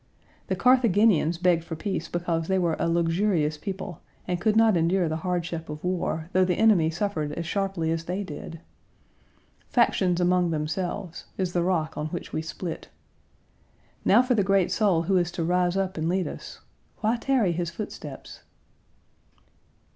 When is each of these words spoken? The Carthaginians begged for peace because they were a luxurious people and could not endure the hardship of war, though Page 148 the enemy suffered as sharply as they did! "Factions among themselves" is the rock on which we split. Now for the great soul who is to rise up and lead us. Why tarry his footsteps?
The 0.47 0.55
Carthaginians 0.55 1.37
begged 1.37 1.63
for 1.63 1.75
peace 1.75 2.07
because 2.07 2.47
they 2.47 2.57
were 2.57 2.75
a 2.79 2.89
luxurious 2.89 3.55
people 3.55 4.01
and 4.27 4.41
could 4.41 4.55
not 4.55 4.75
endure 4.75 5.07
the 5.07 5.17
hardship 5.17 5.69
of 5.69 5.83
war, 5.83 6.27
though 6.33 6.43
Page 6.43 6.57
148 6.57 6.57
the 6.57 6.59
enemy 6.59 6.89
suffered 6.89 7.31
as 7.33 7.45
sharply 7.45 7.91
as 7.91 8.05
they 8.05 8.23
did! 8.23 8.61
"Factions 9.69 10.19
among 10.19 10.49
themselves" 10.49 11.25
is 11.37 11.53
the 11.53 11.61
rock 11.61 11.99
on 11.99 12.07
which 12.07 12.33
we 12.33 12.41
split. 12.41 12.89
Now 14.03 14.23
for 14.23 14.33
the 14.33 14.43
great 14.43 14.71
soul 14.71 15.03
who 15.03 15.17
is 15.17 15.29
to 15.33 15.43
rise 15.43 15.77
up 15.77 15.99
and 15.99 16.09
lead 16.09 16.27
us. 16.27 16.61
Why 17.01 17.17
tarry 17.17 17.51
his 17.51 17.69
footsteps? 17.69 18.41